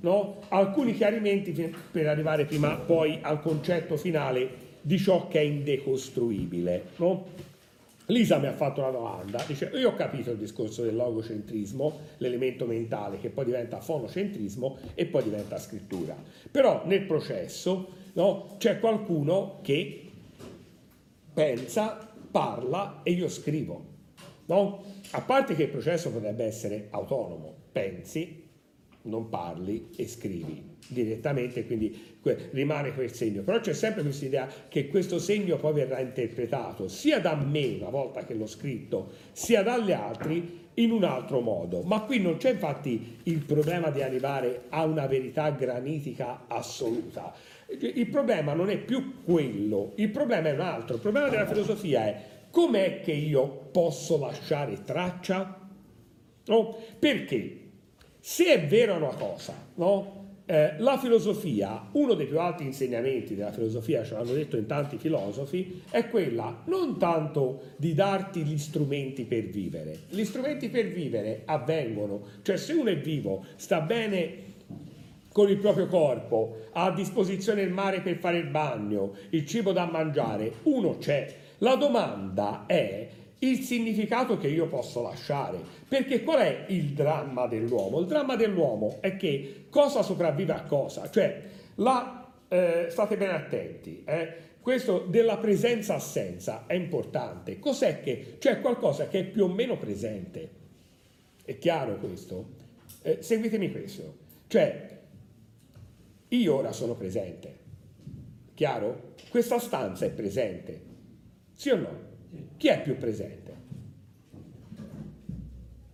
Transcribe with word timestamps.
No? 0.00 0.38
alcuni 0.50 0.94
chiarimenti 0.94 1.50
per 1.90 2.06
arrivare 2.06 2.44
prima 2.44 2.76
poi 2.76 3.18
al 3.20 3.40
concetto 3.40 3.96
finale 3.96 4.66
di 4.80 4.96
ciò 4.96 5.26
che 5.26 5.40
è 5.40 5.42
indecostruibile. 5.42 6.84
No? 6.98 7.26
Lisa 8.06 8.38
mi 8.38 8.46
ha 8.46 8.52
fatto 8.52 8.80
una 8.80 8.90
domanda, 8.90 9.42
dice 9.44 9.68
io 9.74 9.90
ho 9.90 9.94
capito 9.94 10.30
il 10.30 10.38
discorso 10.38 10.84
del 10.84 10.94
logocentrismo, 10.94 11.98
l'elemento 12.18 12.64
mentale 12.64 13.18
che 13.18 13.28
poi 13.28 13.46
diventa 13.46 13.80
fonocentrismo 13.80 14.78
e 14.94 15.06
poi 15.06 15.24
diventa 15.24 15.58
scrittura, 15.58 16.16
però 16.48 16.84
nel 16.86 17.02
processo 17.02 17.88
no, 18.12 18.54
c'è 18.58 18.78
qualcuno 18.78 19.58
che 19.62 20.07
pensa, 21.38 21.96
parla 22.32 23.02
e 23.04 23.12
io 23.12 23.28
scrivo. 23.28 23.86
No? 24.46 24.82
A 25.12 25.20
parte 25.20 25.54
che 25.54 25.64
il 25.64 25.68
processo 25.68 26.10
potrebbe 26.10 26.42
essere 26.42 26.88
autonomo, 26.90 27.54
pensi, 27.70 28.44
non 29.02 29.28
parli 29.28 29.90
e 29.94 30.08
scrivi 30.08 30.76
direttamente, 30.88 31.64
quindi 31.64 32.16
rimane 32.50 32.92
quel 32.92 33.12
segno. 33.12 33.42
Però 33.42 33.60
c'è 33.60 33.72
sempre 33.72 34.02
questa 34.02 34.24
idea 34.24 34.48
che 34.68 34.88
questo 34.88 35.20
segno 35.20 35.58
poi 35.58 35.74
verrà 35.74 36.00
interpretato 36.00 36.88
sia 36.88 37.20
da 37.20 37.36
me 37.36 37.76
una 37.78 37.90
volta 37.90 38.24
che 38.24 38.34
l'ho 38.34 38.46
scritto, 38.46 39.12
sia 39.30 39.62
dagli 39.62 39.92
altri 39.92 40.66
in 40.74 40.90
un 40.90 41.04
altro 41.04 41.40
modo. 41.40 41.82
Ma 41.82 42.00
qui 42.00 42.20
non 42.20 42.38
c'è 42.38 42.50
infatti 42.50 43.18
il 43.24 43.44
problema 43.44 43.90
di 43.90 44.02
arrivare 44.02 44.64
a 44.70 44.84
una 44.84 45.06
verità 45.06 45.50
granitica 45.50 46.46
assoluta. 46.48 47.32
Il 47.70 48.08
problema 48.08 48.54
non 48.54 48.70
è 48.70 48.78
più 48.78 49.22
quello, 49.22 49.92
il 49.96 50.08
problema 50.08 50.48
è 50.48 50.52
un 50.52 50.60
altro. 50.60 50.94
Il 50.94 51.02
problema 51.02 51.28
della 51.28 51.46
filosofia 51.46 52.06
è 52.06 52.22
com'è 52.50 53.00
che 53.00 53.12
io 53.12 53.68
posso 53.70 54.18
lasciare 54.18 54.84
traccia? 54.84 55.68
No? 56.46 56.76
Perché? 56.98 57.60
Se 58.18 58.46
è 58.46 58.66
vera 58.66 58.94
una 58.94 59.14
cosa, 59.14 59.54
no? 59.74 60.16
Eh, 60.46 60.78
la 60.78 60.96
filosofia, 60.96 61.88
uno 61.92 62.14
dei 62.14 62.26
più 62.26 62.40
alti 62.40 62.64
insegnamenti 62.64 63.34
della 63.34 63.52
filosofia, 63.52 64.02
ce 64.02 64.14
l'hanno 64.14 64.32
detto 64.32 64.56
in 64.56 64.64
tanti 64.64 64.96
filosofi, 64.96 65.82
è 65.90 66.08
quella 66.08 66.62
non 66.68 66.98
tanto 66.98 67.74
di 67.76 67.92
darti 67.92 68.44
gli 68.44 68.56
strumenti 68.56 69.24
per 69.24 69.44
vivere. 69.44 70.04
Gli 70.08 70.24
strumenti 70.24 70.70
per 70.70 70.86
vivere 70.88 71.42
avvengono, 71.44 72.22
cioè 72.40 72.56
se 72.56 72.72
uno 72.72 72.88
è 72.88 72.98
vivo, 72.98 73.44
sta 73.56 73.82
bene 73.82 74.56
con 75.38 75.48
il 75.48 75.58
proprio 75.58 75.86
corpo, 75.86 76.62
ha 76.72 76.86
a 76.86 76.90
disposizione 76.90 77.62
il 77.62 77.70
mare 77.70 78.00
per 78.00 78.16
fare 78.16 78.38
il 78.38 78.48
bagno, 78.48 79.14
il 79.30 79.46
cibo 79.46 79.70
da 79.70 79.84
mangiare, 79.84 80.50
uno 80.64 80.98
c'è. 80.98 81.32
La 81.58 81.76
domanda 81.76 82.64
è 82.66 83.06
il 83.38 83.60
significato 83.60 84.36
che 84.36 84.48
io 84.48 84.66
posso 84.66 85.00
lasciare. 85.00 85.60
Perché 85.86 86.24
qual 86.24 86.40
è 86.40 86.64
il 86.70 86.86
dramma 86.86 87.46
dell'uomo? 87.46 88.00
Il 88.00 88.06
dramma 88.06 88.34
dell'uomo 88.34 88.96
è 88.98 89.16
che 89.16 89.66
cosa 89.70 90.02
sopravvive 90.02 90.54
a 90.54 90.62
cosa? 90.62 91.08
Cioè, 91.08 91.40
la, 91.76 92.32
eh, 92.48 92.88
state 92.90 93.16
ben 93.16 93.30
attenti, 93.30 94.02
eh, 94.04 94.32
questo 94.60 95.06
della 95.06 95.36
presenza-assenza 95.36 96.64
è 96.66 96.74
importante. 96.74 97.60
Cos'è 97.60 98.00
che 98.02 98.38
c'è 98.40 98.60
qualcosa 98.60 99.06
che 99.06 99.20
è 99.20 99.24
più 99.24 99.44
o 99.44 99.48
meno 99.48 99.78
presente? 99.78 100.48
È 101.44 101.56
chiaro 101.58 101.94
questo? 101.98 102.44
Eh, 103.02 103.18
seguitemi 103.20 103.70
questo. 103.70 104.26
Cioè, 104.48 104.96
io 106.28 106.54
ora 106.54 106.72
sono 106.72 106.94
presente. 106.94 107.58
Chiaro? 108.54 109.14
Questa 109.30 109.58
stanza 109.58 110.04
è 110.04 110.10
presente. 110.10 110.82
Sì 111.52 111.70
o 111.70 111.76
no? 111.76 112.06
Chi 112.56 112.68
è 112.68 112.82
più 112.82 112.96
presente? 112.96 113.56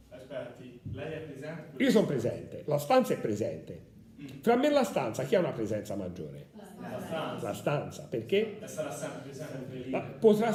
Aspetti, 0.08 0.80
lei 0.92 1.12
è 1.12 1.20
presente? 1.20 1.82
Io 1.82 1.90
sono 1.90 2.06
presente, 2.06 2.62
la 2.66 2.78
stanza 2.78 3.14
è 3.14 3.18
presente. 3.18 3.92
Fra 4.40 4.56
me 4.56 4.68
e 4.68 4.70
la 4.70 4.84
stanza 4.84 5.24
chi 5.24 5.34
ha 5.34 5.40
una 5.40 5.52
presenza 5.52 5.94
maggiore? 5.94 6.48
La 6.80 7.00
stanza. 7.00 7.46
La 7.46 7.54
stanza, 7.54 8.02
perché? 8.04 8.58
Sarà 8.64 8.90
sempre 8.90 9.30
presente. 9.68 10.16
Potrà, 10.18 10.52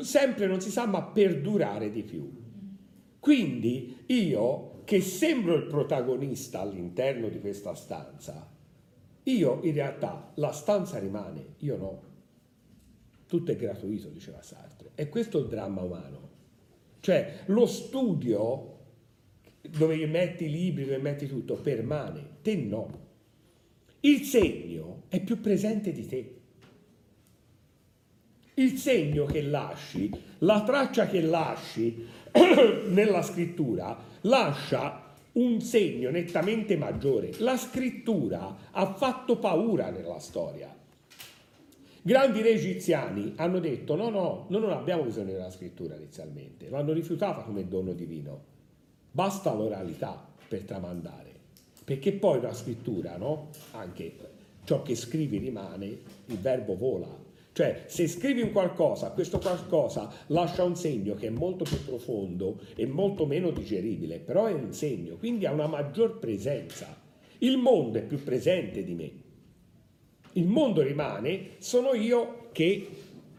sempre 0.00 0.46
non 0.46 0.60
si 0.60 0.70
sa, 0.70 0.86
ma 0.86 1.02
perdurare 1.02 1.90
di 1.90 2.02
più. 2.02 2.44
Quindi 3.20 4.04
io, 4.06 4.82
che 4.84 5.00
sembro 5.00 5.54
il 5.54 5.66
protagonista 5.66 6.60
all'interno 6.60 7.28
di 7.28 7.40
questa 7.40 7.74
stanza, 7.74 8.54
io 9.26 9.60
in 9.62 9.72
realtà 9.72 10.32
la 10.34 10.52
stanza 10.52 10.98
rimane, 10.98 11.54
io 11.58 11.76
no. 11.76 12.02
Tutto 13.26 13.50
è 13.50 13.56
gratuito, 13.56 14.08
diceva 14.08 14.40
Sartre. 14.42 14.92
E 14.94 15.08
questo 15.08 15.38
è 15.38 15.42
il 15.42 15.48
dramma 15.48 15.82
umano. 15.82 16.28
Cioè 17.00 17.40
lo 17.46 17.66
studio 17.66 18.74
dove 19.68 20.06
metti 20.06 20.44
i 20.44 20.50
libri, 20.50 20.84
dove 20.84 20.98
metti 20.98 21.26
tutto, 21.26 21.56
permane, 21.56 22.36
te 22.42 22.54
no. 22.56 23.04
Il 24.00 24.22
segno 24.22 25.02
è 25.08 25.20
più 25.20 25.40
presente 25.40 25.92
di 25.92 26.06
te. 26.06 26.40
Il 28.54 28.78
segno 28.78 29.24
che 29.26 29.42
lasci, 29.42 30.10
la 30.38 30.62
traccia 30.62 31.06
che 31.08 31.20
lasci 31.20 32.06
nella 32.88 33.22
scrittura, 33.22 33.98
lascia 34.22 35.05
un 35.36 35.60
segno 35.60 36.10
nettamente 36.10 36.76
maggiore. 36.76 37.32
La 37.38 37.56
scrittura 37.56 38.56
ha 38.70 38.94
fatto 38.94 39.38
paura 39.38 39.90
nella 39.90 40.18
storia. 40.18 40.74
Grandi 42.02 42.40
re 42.40 42.50
egiziani 42.50 43.32
hanno 43.36 43.58
detto 43.58 43.96
no, 43.96 44.10
no, 44.10 44.46
noi 44.48 44.60
non 44.60 44.70
abbiamo 44.70 45.02
bisogno 45.02 45.32
della 45.32 45.50
scrittura 45.50 45.96
inizialmente, 45.96 46.68
l'hanno 46.68 46.92
rifiutata 46.92 47.42
come 47.42 47.66
dono 47.66 47.92
divino, 47.94 48.44
basta 49.10 49.52
l'oralità 49.52 50.24
per 50.46 50.62
tramandare, 50.62 51.32
perché 51.82 52.12
poi 52.12 52.40
la 52.40 52.54
scrittura, 52.54 53.16
no? 53.16 53.48
Anche 53.72 54.12
ciò 54.62 54.82
che 54.82 54.94
scrivi 54.94 55.38
rimane, 55.38 55.86
il 56.26 56.38
verbo 56.38 56.76
vola, 56.76 57.08
cioè 57.56 57.84
se 57.86 58.06
scrivi 58.06 58.42
un 58.42 58.52
qualcosa, 58.52 59.12
questo 59.12 59.38
qualcosa 59.38 60.12
lascia 60.26 60.62
un 60.62 60.76
segno 60.76 61.14
che 61.14 61.28
è 61.28 61.30
molto 61.30 61.64
più 61.64 61.82
profondo 61.86 62.60
e 62.74 62.84
molto 62.84 63.24
meno 63.24 63.50
digeribile, 63.50 64.18
però 64.18 64.44
è 64.44 64.52
un 64.52 64.74
segno, 64.74 65.16
quindi 65.16 65.46
ha 65.46 65.52
una 65.52 65.66
maggior 65.66 66.18
presenza. 66.18 66.94
Il 67.38 67.56
mondo 67.56 67.96
è 67.96 68.02
più 68.02 68.22
presente 68.22 68.84
di 68.84 68.92
me, 68.92 69.10
il 70.32 70.46
mondo 70.46 70.82
rimane, 70.82 71.52
sono 71.56 71.94
io 71.94 72.48
che 72.52 72.88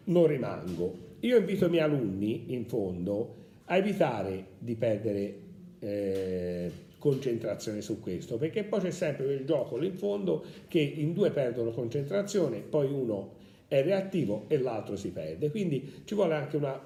non 0.05 0.25
rimango. 0.25 0.97
Io 1.19 1.37
invito 1.37 1.67
i 1.67 1.69
miei 1.69 1.83
alunni, 1.83 2.45
in 2.47 2.65
fondo, 2.65 3.35
a 3.65 3.77
evitare 3.77 4.45
di 4.57 4.73
perdere 4.73 5.35
eh, 5.77 6.71
concentrazione 6.97 7.81
su 7.81 7.99
questo, 7.99 8.37
perché 8.37 8.63
poi 8.63 8.79
c'è 8.79 8.89
sempre 8.89 9.25
quel 9.25 9.45
gioco 9.45 9.79
in 9.79 9.93
fondo 9.93 10.43
che 10.67 10.79
in 10.79 11.13
due 11.13 11.29
perdono 11.29 11.69
concentrazione, 11.69 12.61
poi 12.61 12.91
uno 12.91 13.36
è 13.67 13.83
reattivo 13.83 14.45
e 14.47 14.57
l'altro 14.59 14.95
si 14.95 15.09
perde. 15.09 15.49
Quindi 15.49 16.01
ci 16.05 16.15
vuole 16.15 16.33
anche 16.35 16.57
una 16.57 16.79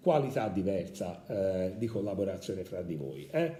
qualità 0.00 0.48
diversa 0.48 1.24
eh, 1.26 1.72
di 1.76 1.86
collaborazione 1.86 2.64
fra 2.64 2.82
di 2.82 2.94
voi. 2.94 3.28
Eh? 3.30 3.52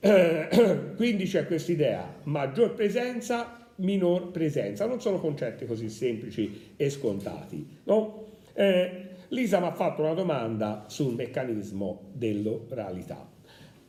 Eh, 0.00 0.48
quindi 0.96 1.24
c'è 1.24 1.46
questa 1.46 1.72
idea, 1.72 2.20
maggior 2.24 2.74
presenza, 2.74 3.68
minor 3.76 4.30
presenza. 4.30 4.86
Non 4.86 5.00
sono 5.00 5.18
concetti 5.18 5.66
così 5.66 5.88
semplici 5.88 6.72
e 6.76 6.90
scontati. 6.90 7.78
No? 7.84 8.26
Eh, 8.54 9.10
Lisa 9.28 9.60
mi 9.60 9.66
ha 9.66 9.72
fatto 9.72 10.02
una 10.02 10.14
domanda 10.14 10.84
sul 10.88 11.14
meccanismo 11.14 12.10
dell'oralità. 12.12 13.30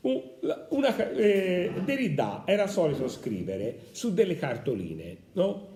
Una, 0.01 1.11
eh, 1.13 1.71
Derrida 1.85 2.43
era 2.45 2.67
solito 2.67 3.07
scrivere 3.07 3.77
su 3.91 4.13
delle 4.13 4.35
cartoline, 4.35 5.17
no? 5.33 5.72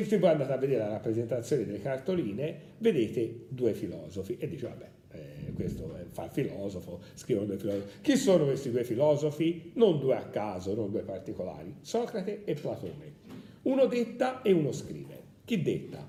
Che 0.00 0.04
se 0.06 0.18
voi 0.18 0.30
andate 0.30 0.52
a 0.52 0.56
vedere 0.56 0.78
la 0.78 0.88
rappresentazione 0.88 1.66
delle 1.66 1.82
cartoline, 1.82 2.56
vedete 2.78 3.46
due 3.48 3.74
filosofi 3.74 4.38
e 4.38 4.48
dice, 4.48 4.68
vabbè, 4.68 4.88
eh, 5.10 5.52
questo 5.52 5.94
fa 6.10 6.24
il 6.24 6.30
filosofo, 6.30 7.00
scrivono 7.12 7.46
due 7.46 7.58
filosofi. 7.58 8.00
Chi 8.00 8.16
sono 8.16 8.46
questi 8.46 8.70
due 8.70 8.84
filosofi? 8.84 9.72
Non 9.74 9.98
due 9.98 10.16
a 10.16 10.22
caso, 10.22 10.74
non 10.74 10.90
due 10.90 11.02
particolari, 11.02 11.74
Socrate 11.82 12.44
e 12.44 12.54
Platone. 12.54 13.20
Uno 13.62 13.84
detta 13.84 14.40
e 14.40 14.52
uno 14.52 14.72
scrive. 14.72 15.20
Chi 15.44 15.60
detta? 15.60 16.08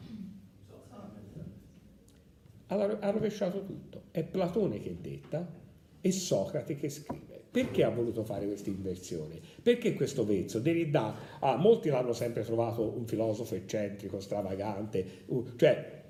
Ha 2.68 3.10
rovesciato 3.12 3.66
tutto. 3.66 4.04
È 4.12 4.24
Platone 4.24 4.80
che 4.80 4.96
detta 5.02 5.46
e 6.00 6.12
Socrate 6.12 6.76
che 6.78 6.90
scrive. 6.90 7.33
Perché 7.54 7.84
ha 7.84 7.90
voluto 7.90 8.24
fare 8.24 8.48
questa 8.48 8.72
inversione? 8.72 9.40
Perché 9.62 9.94
questo 9.94 10.26
vezzo? 10.26 10.58
Derrida, 10.58 11.16
ah, 11.38 11.56
molti 11.56 11.90
l'hanno 11.90 12.14
sempre 12.14 12.44
trovato 12.44 12.82
un 12.82 13.06
filosofo 13.06 13.54
eccentrico, 13.54 14.20
stravagante, 14.20 15.06
cioè 15.58 16.02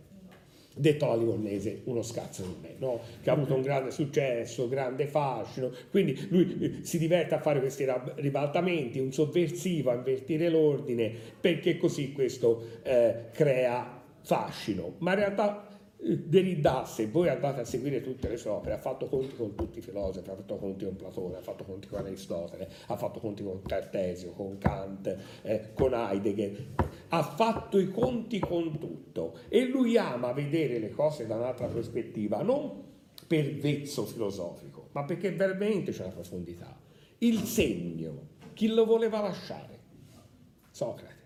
detto 0.73 1.05
alla 1.05 1.17
livornese, 1.17 1.81
uno 1.83 2.01
scazzo 2.01 2.43
di 2.43 2.55
me, 2.61 2.75
no? 2.77 3.01
che 3.21 3.29
ha 3.29 3.33
avuto 3.33 3.55
un 3.55 3.61
grande 3.61 3.91
successo, 3.91 4.69
grande 4.69 5.05
fascino, 5.05 5.69
quindi 5.91 6.27
lui 6.29 6.57
eh, 6.61 6.85
si 6.85 6.97
diverte 6.97 7.35
a 7.35 7.39
fare 7.39 7.59
questi 7.59 7.85
ribaltamenti, 8.15 8.99
un 8.99 9.11
sovversivo, 9.11 9.91
a 9.91 9.95
invertire 9.95 10.47
l'ordine, 10.47 11.11
perché 11.41 11.75
così 11.77 12.13
questo 12.13 12.79
eh, 12.83 13.25
crea 13.33 14.01
fascino, 14.21 14.93
ma 14.99 15.11
in 15.11 15.19
realtà 15.19 15.67
Derrida, 16.03 16.83
se 16.83 17.07
voi 17.07 17.29
andate 17.29 17.61
a 17.61 17.63
seguire 17.63 18.01
tutte 18.01 18.27
le 18.27 18.35
sue 18.35 18.49
opere, 18.49 18.73
ha 18.73 18.77
fatto 18.77 19.07
conti 19.07 19.35
con 19.35 19.55
tutti 19.55 19.79
i 19.79 19.81
filosofi, 19.81 20.29
ha 20.29 20.35
fatto 20.35 20.57
conti 20.57 20.83
con 20.83 20.97
Platone, 20.97 21.37
ha 21.37 21.41
fatto 21.41 21.63
conti 21.63 21.87
con 21.87 21.99
Aristotele, 21.99 22.69
ha 22.87 22.97
fatto 22.97 23.21
conti 23.21 23.41
con 23.41 23.61
Cartesio, 23.61 24.31
con 24.31 24.57
Kant, 24.57 25.17
eh, 25.43 25.69
con 25.73 25.93
Heidegger, 25.93 26.73
ha 27.07 27.23
fatto 27.23 27.79
i 27.79 27.89
conti 27.89 28.39
con 28.39 28.77
tutto 28.77 29.39
e 29.47 29.65
lui 29.65 29.97
ama 29.97 30.33
vedere 30.33 30.77
le 30.79 30.89
cose 30.89 31.25
da 31.25 31.35
un'altra 31.35 31.67
prospettiva, 31.67 32.41
non 32.41 32.83
per 33.25 33.55
vezzo 33.55 34.05
filosofico, 34.05 34.89
ma 34.91 35.05
perché 35.05 35.31
veramente 35.31 35.93
c'è 35.93 36.03
una 36.03 36.13
profondità. 36.13 36.77
Il 37.19 37.39
segno, 37.43 38.27
chi 38.53 38.67
lo 38.67 38.83
voleva 38.83 39.21
lasciare? 39.21 39.79
Socrate. 40.69 41.22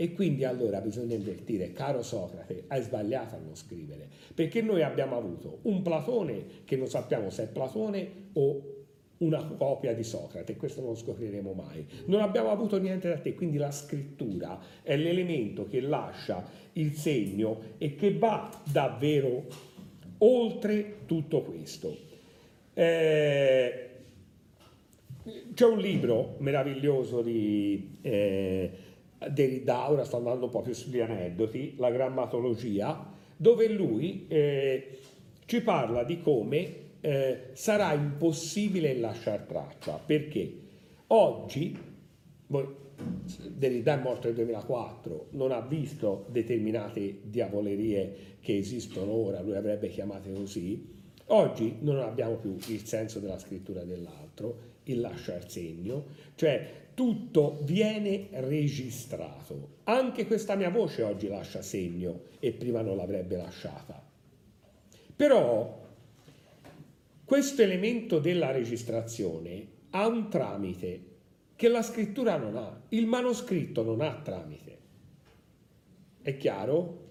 E 0.00 0.12
quindi 0.12 0.44
allora 0.44 0.80
bisogna 0.80 1.16
invertire, 1.16 1.72
caro 1.72 2.02
Socrate, 2.02 2.66
hai 2.68 2.80
sbagliato 2.82 3.34
a 3.34 3.38
non 3.38 3.56
scrivere, 3.56 4.08
perché 4.32 4.62
noi 4.62 4.84
abbiamo 4.84 5.16
avuto 5.16 5.58
un 5.62 5.82
Platone 5.82 6.44
che 6.64 6.76
non 6.76 6.86
sappiamo 6.86 7.30
se 7.30 7.42
è 7.42 7.46
Platone 7.48 8.08
o 8.34 8.76
una 9.18 9.44
copia 9.44 9.92
di 9.94 10.04
Socrate, 10.04 10.54
questo 10.54 10.82
non 10.82 10.90
lo 10.90 10.96
scopriremo 10.96 11.52
mai. 11.52 11.84
Non 12.04 12.20
abbiamo 12.20 12.50
avuto 12.50 12.78
niente 12.78 13.08
da 13.08 13.18
te, 13.18 13.34
quindi 13.34 13.56
la 13.56 13.72
scrittura 13.72 14.60
è 14.82 14.96
l'elemento 14.96 15.66
che 15.66 15.80
lascia 15.80 16.48
il 16.74 16.92
segno 16.94 17.60
e 17.78 17.96
che 17.96 18.16
va 18.16 18.48
davvero 18.70 19.46
oltre 20.18 20.98
tutto 21.06 21.42
questo. 21.42 21.96
Eh, 22.72 23.88
c'è 25.54 25.66
un 25.66 25.78
libro 25.78 26.36
meraviglioso 26.38 27.20
di... 27.20 27.98
Eh, 28.00 28.47
Derrida, 29.38 29.88
ora 29.88 30.02
sto 30.02 30.16
andando 30.16 30.46
un 30.46 30.50
po' 30.50 30.62
più 30.62 30.72
sugli 30.72 30.98
aneddoti, 30.98 31.74
la 31.76 31.92
grammatologia, 31.92 33.08
dove 33.36 33.68
lui 33.68 34.26
eh, 34.26 34.98
ci 35.44 35.60
parla 35.60 36.02
di 36.02 36.20
come 36.20 36.74
eh, 37.00 37.50
sarà 37.52 37.92
impossibile 37.92 38.96
lasciare 38.96 39.44
traccia, 39.46 39.92
perché? 40.04 40.52
Oggi, 41.08 41.78
Derrida 43.46 43.96
è 43.96 44.02
morto 44.02 44.26
nel 44.26 44.34
2004, 44.34 45.28
non 45.30 45.52
ha 45.52 45.60
visto 45.60 46.26
determinate 46.30 47.20
diavolerie 47.22 48.16
che 48.40 48.56
esistono 48.56 49.12
ora, 49.12 49.40
lui 49.40 49.54
avrebbe 49.54 49.88
chiamate 49.88 50.32
così, 50.32 50.84
oggi 51.26 51.76
non 51.82 52.00
abbiamo 52.00 52.34
più 52.34 52.56
il 52.66 52.84
senso 52.84 53.20
della 53.20 53.38
scrittura 53.38 53.84
dell'altro, 53.84 54.66
il 54.84 54.98
lasciar 54.98 55.48
segno, 55.48 56.06
cioè 56.34 56.86
tutto 56.98 57.60
viene 57.62 58.26
registrato. 58.32 59.76
Anche 59.84 60.26
questa 60.26 60.56
mia 60.56 60.68
voce 60.68 61.04
oggi 61.04 61.28
lascia 61.28 61.62
segno 61.62 62.22
e 62.40 62.50
prima 62.50 62.80
non 62.80 62.96
l'avrebbe 62.96 63.36
lasciata. 63.36 64.04
Però 65.14 65.86
questo 67.24 67.62
elemento 67.62 68.18
della 68.18 68.50
registrazione 68.50 69.64
ha 69.90 70.08
un 70.08 70.28
tramite 70.28 71.04
che 71.54 71.68
la 71.68 71.82
scrittura 71.82 72.36
non 72.36 72.56
ha. 72.56 72.80
Il 72.88 73.06
manoscritto 73.06 73.84
non 73.84 74.00
ha 74.00 74.20
tramite. 74.20 74.78
È 76.20 76.36
chiaro? 76.36 77.07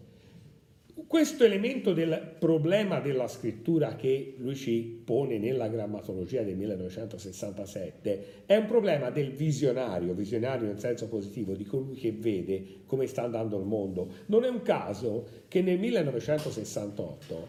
Questo 1.05 1.43
elemento 1.43 1.93
del 1.93 2.35
problema 2.39 2.99
della 2.99 3.27
scrittura 3.27 3.95
che 3.95 4.33
lui 4.39 4.55
ci 4.55 5.01
pone 5.05 5.37
nella 5.37 5.67
grammatologia 5.67 6.41
del 6.41 6.55
1967 6.55 8.43
è 8.47 8.55
un 8.55 8.65
problema 8.65 9.11
del 9.11 9.31
visionario, 9.31 10.13
visionario 10.13 10.65
nel 10.65 10.79
senso 10.79 11.07
positivo, 11.07 11.53
di 11.53 11.65
colui 11.65 11.95
che 11.95 12.11
vede 12.13 12.79
come 12.87 13.05
sta 13.05 13.21
andando 13.23 13.59
il 13.59 13.65
mondo. 13.65 14.09
Non 14.25 14.43
è 14.43 14.49
un 14.49 14.63
caso 14.63 15.27
che 15.47 15.61
nel 15.61 15.77
1968 15.77 17.47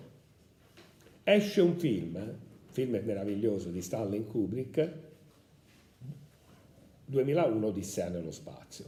esce 1.24 1.60
un 1.62 1.78
film, 1.78 2.36
film 2.70 3.00
meraviglioso 3.02 3.70
di 3.70 3.80
Stanley 3.80 4.26
Kubrick, 4.26 4.92
2001 7.06 7.66
Odissea 7.66 8.10
nello 8.10 8.30
spazio. 8.30 8.84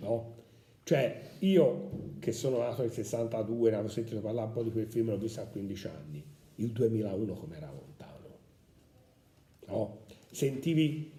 No? 0.00 0.40
Cioè, 0.84 1.30
io 1.40 2.12
che 2.18 2.32
sono 2.32 2.58
nato 2.58 2.82
nel 2.82 2.92
62, 2.92 3.70
ne 3.70 3.76
avevo 3.76 3.90
sentito 3.90 4.20
parlare 4.20 4.46
un 4.48 4.52
po' 4.52 4.62
di 4.62 4.70
quel 4.70 4.86
film, 4.86 5.10
l'ho 5.10 5.18
visto 5.18 5.40
a 5.40 5.44
15 5.44 5.86
anni, 5.88 6.24
il 6.56 6.70
2001 6.70 7.34
com'era 7.34 7.70
lontano. 7.70 8.38
No? 9.66 9.98
Sentivi 10.30 11.10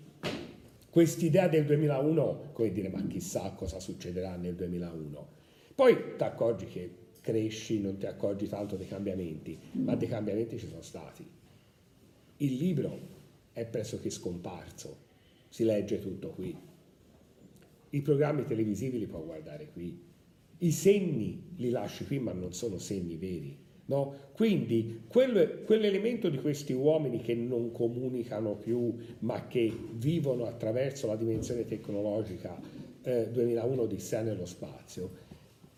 quest'idea 0.89 1.47
del 1.47 1.65
2001, 1.65 2.51
come 2.53 2.71
dire, 2.71 2.89
ma 2.89 3.05
chissà 3.07 3.51
cosa 3.51 3.79
succederà 3.79 4.35
nel 4.35 4.55
2001. 4.55 5.27
Poi 5.75 6.15
ti 6.17 6.23
accorgi 6.23 6.65
che 6.67 6.95
cresci, 7.21 7.81
non 7.81 7.97
ti 7.97 8.05
accorgi 8.05 8.47
tanto 8.47 8.75
dei 8.75 8.87
cambiamenti, 8.87 9.57
ma 9.73 9.95
dei 9.95 10.07
cambiamenti 10.07 10.57
ci 10.59 10.67
sono 10.67 10.81
stati. 10.81 11.25
Il 12.37 12.55
libro 12.55 12.99
è 13.53 13.65
pressoché 13.65 14.09
scomparso, 14.09 14.97
si 15.49 15.63
legge 15.63 15.99
tutto 15.99 16.29
qui 16.29 16.71
i 17.93 18.01
programmi 18.01 18.45
televisivi 18.45 18.97
li 18.97 19.05
può 19.05 19.19
guardare 19.21 19.69
qui, 19.71 19.99
i 20.59 20.71
segni 20.71 21.51
li 21.57 21.69
lasci 21.69 22.05
qui 22.05 22.19
ma 22.19 22.31
non 22.31 22.53
sono 22.53 22.77
segni 22.77 23.17
veri. 23.17 23.61
No? 23.85 24.13
Quindi 24.33 25.01
quello, 25.07 25.45
quell'elemento 25.65 26.29
di 26.29 26.39
questi 26.39 26.71
uomini 26.71 27.21
che 27.21 27.35
non 27.35 27.71
comunicano 27.71 28.55
più 28.55 28.95
ma 29.19 29.45
che 29.47 29.71
vivono 29.91 30.45
attraverso 30.45 31.05
la 31.05 31.17
dimensione 31.17 31.65
tecnologica 31.65 32.57
eh, 33.03 33.29
2001 33.29 33.81
Odissea 33.81 34.21
nello 34.21 34.45
spazio, 34.45 35.09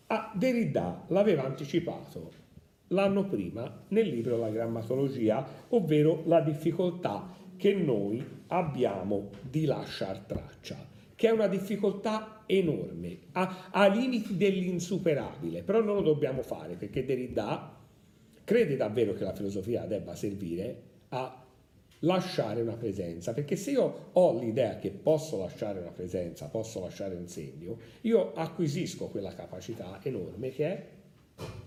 ah, 0.07 0.31
Derrida 0.35 1.05
l'aveva 1.07 1.45
anticipato 1.45 2.43
l'anno 2.89 3.25
prima 3.25 3.83
nel 3.87 4.07
libro 4.07 4.37
La 4.37 4.49
grammatologia, 4.49 5.45
ovvero 5.69 6.21
la 6.27 6.41
difficoltà 6.41 7.35
che 7.57 7.73
noi 7.73 8.23
abbiamo 8.47 9.29
di 9.49 9.65
lasciar 9.65 10.19
traccia 10.19 10.93
che 11.15 11.27
è 11.27 11.31
una 11.31 11.47
difficoltà 11.47 12.43
enorme, 12.45 13.17
ha, 13.33 13.69
ha 13.71 13.87
limiti 13.87 14.37
dell'insuperabile, 14.37 15.63
però 15.63 15.81
non 15.81 15.95
lo 15.95 16.01
dobbiamo 16.01 16.41
fare 16.41 16.75
perché 16.75 17.05
Derrida 17.05 17.75
crede 18.43 18.75
davvero 18.75 19.13
che 19.13 19.23
la 19.23 19.33
filosofia 19.33 19.85
debba 19.85 20.15
servire 20.15 20.81
a 21.09 21.43
lasciare 21.99 22.61
una 22.61 22.75
presenza, 22.75 23.33
perché 23.33 23.55
se 23.55 23.71
io 23.71 24.09
ho 24.11 24.39
l'idea 24.39 24.77
che 24.77 24.91
posso 24.91 25.39
lasciare 25.39 25.79
una 25.79 25.91
presenza, 25.91 26.47
posso 26.47 26.81
lasciare 26.81 27.15
un 27.15 27.27
segno, 27.27 27.77
io 28.01 28.33
acquisisco 28.33 29.07
quella 29.07 29.33
capacità 29.33 29.99
enorme 30.03 30.49
che 30.49 30.65
è 30.65 30.87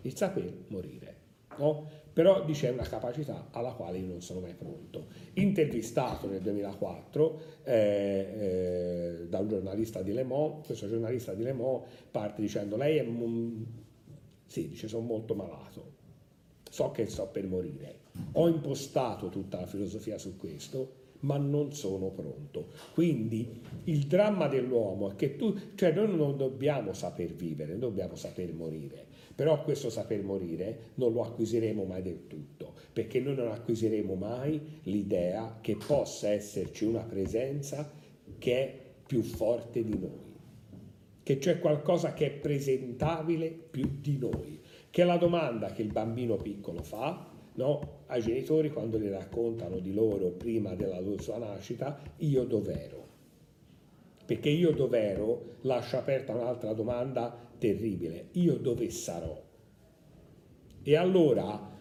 il 0.02 0.16
saper 0.16 0.52
morire. 0.68 1.17
No? 1.58 1.98
però 2.18 2.44
dice 2.44 2.66
è 2.66 2.72
una 2.72 2.82
capacità 2.82 3.46
alla 3.52 3.70
quale 3.70 3.98
io 3.98 4.08
non 4.08 4.20
sono 4.20 4.40
mai 4.40 4.52
pronto. 4.54 5.06
Intervistato 5.34 6.28
nel 6.28 6.40
2004 6.40 7.40
eh, 7.62 7.72
eh, 7.72 9.26
da 9.28 9.38
un 9.38 9.48
giornalista 9.48 10.02
di 10.02 10.12
Le 10.12 10.24
Mans, 10.24 10.66
questo 10.66 10.88
giornalista 10.88 11.32
di 11.34 11.44
Le 11.44 11.52
Mans 11.52 11.84
parte 12.10 12.40
dicendo 12.42 12.76
lei 12.76 12.96
è, 12.96 13.02
un... 13.02 13.64
sì, 14.46 14.68
dice 14.68 14.88
sono 14.88 15.06
molto 15.06 15.36
malato, 15.36 15.92
so 16.68 16.90
che 16.90 17.06
sto 17.06 17.28
per 17.28 17.46
morire, 17.46 17.98
ho 18.32 18.48
impostato 18.48 19.28
tutta 19.28 19.60
la 19.60 19.66
filosofia 19.66 20.18
su 20.18 20.36
questo, 20.36 20.94
ma 21.20 21.36
non 21.36 21.72
sono 21.72 22.08
pronto. 22.08 22.70
Quindi 22.94 23.60
il 23.84 24.08
dramma 24.08 24.48
dell'uomo 24.48 25.12
è 25.12 25.14
che 25.14 25.36
tu, 25.36 25.56
cioè 25.76 25.92
noi 25.92 26.16
non 26.16 26.36
dobbiamo 26.36 26.94
saper 26.94 27.32
vivere, 27.32 27.78
dobbiamo 27.78 28.16
saper 28.16 28.52
morire 28.54 29.07
però 29.38 29.62
questo 29.62 29.88
saper 29.88 30.24
morire 30.24 30.78
non 30.94 31.12
lo 31.12 31.22
acquisiremo 31.22 31.84
mai 31.84 32.02
del 32.02 32.26
tutto, 32.26 32.72
perché 32.92 33.20
noi 33.20 33.36
non 33.36 33.52
acquisiremo 33.52 34.16
mai 34.16 34.80
l'idea 34.82 35.58
che 35.60 35.76
possa 35.76 36.30
esserci 36.30 36.84
una 36.84 37.04
presenza 37.04 37.88
che 38.36 38.52
è 38.56 38.76
più 39.06 39.22
forte 39.22 39.84
di 39.84 39.96
noi, 39.96 40.34
che 41.22 41.38
c'è 41.38 41.60
qualcosa 41.60 42.14
che 42.14 42.26
è 42.26 42.30
presentabile 42.32 43.50
più 43.50 43.88
di 44.00 44.18
noi, 44.18 44.58
che 44.90 45.02
è 45.02 45.04
la 45.04 45.18
domanda 45.18 45.70
che 45.70 45.82
il 45.82 45.92
bambino 45.92 46.34
piccolo 46.34 46.82
fa 46.82 47.28
no? 47.54 48.00
ai 48.06 48.20
genitori 48.20 48.72
quando 48.72 48.98
gli 48.98 49.08
raccontano 49.08 49.78
di 49.78 49.94
loro 49.94 50.30
prima 50.30 50.74
della 50.74 51.00
sua 51.20 51.38
nascita, 51.38 51.96
io 52.16 52.42
dov'ero? 52.42 53.06
Perché 54.26 54.48
io 54.48 54.72
dov'ero 54.72 55.58
lascia 55.60 55.98
aperta 55.98 56.34
un'altra 56.34 56.72
domanda 56.72 57.46
terribile, 57.58 58.28
io 58.32 58.56
dove 58.56 58.88
sarò? 58.90 59.44
E 60.82 60.96
allora 60.96 61.76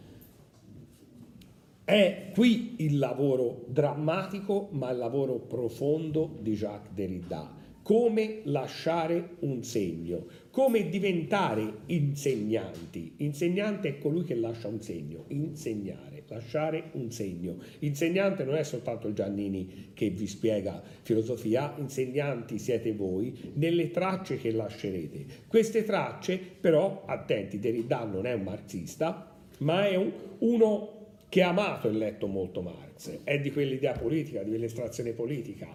è 1.84 2.32
qui 2.34 2.76
il 2.80 2.98
lavoro 2.98 3.64
drammatico, 3.70 4.68
ma 4.72 4.90
il 4.92 4.98
lavoro 4.98 5.40
profondo 5.40 6.38
di 6.42 6.54
Jacques 6.54 6.94
Derrida. 6.94 7.56
come 7.88 8.42
lasciare 8.44 9.38
un 9.40 9.64
segno, 9.64 10.26
come 10.52 10.90
diventare 10.90 11.84
insegnanti. 11.86 13.14
Insegnante 13.20 13.88
è 13.88 13.98
colui 13.98 14.26
che 14.26 14.36
lascia 14.36 14.68
un 14.68 14.82
segno, 14.82 15.24
insegnare, 15.30 16.17
lasciare 16.28 16.90
un 16.94 17.12
segno. 17.12 17.58
Insegnante 17.80 18.44
non 18.44 18.56
è 18.56 18.64
soltanto 18.64 19.14
Giannini 19.14 19.92
che 19.94 20.10
vi 20.10 20.28
spiega 20.28 20.82
filosofia, 21.02 21.74
insegnanti 21.78 22.60
siete 22.60 22.94
voi 22.94 23.52
nelle 23.54 23.92
tracce 23.92 24.38
che 24.38 24.52
lascerete. 24.52 25.26
Queste 25.48 25.84
tracce 25.84 26.38
però, 26.38 27.04
attenti, 27.06 27.60
Derrida 27.60 28.04
non 28.04 28.26
è 28.26 28.34
un 28.34 28.44
marxista, 28.44 29.36
ma 29.60 29.88
è 29.88 29.96
un, 29.96 30.12
uno 30.40 30.96
che 31.30 31.42
ha 31.42 31.50
amato 31.50 31.90
e 31.90 31.92
letto 31.92 32.28
molto 32.28 32.62
Marx, 32.62 33.20
è 33.24 33.40
di 33.40 33.52
quell'idea 33.52 33.94
politica, 33.94 34.44
di 34.44 34.50
quell'estrazione 34.50 35.12
politica. 35.12 35.68